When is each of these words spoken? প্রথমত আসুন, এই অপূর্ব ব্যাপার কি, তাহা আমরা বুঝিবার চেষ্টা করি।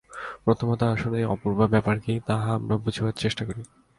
প্রথমত 0.45 0.81
আসুন, 0.83 1.11
এই 1.15 1.25
অপূর্ব 1.25 1.59
ব্যাপার 1.67 1.95
কি, 1.99 2.13
তাহা 2.27 2.49
আমরা 2.53 2.75
বুঝিবার 2.77 3.13
চেষ্টা 3.13 3.43
করি। 3.45 3.61